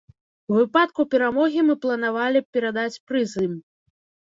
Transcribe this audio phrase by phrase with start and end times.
[0.53, 3.57] У выпадку перамогі мы планавалі перадаць прыз ім.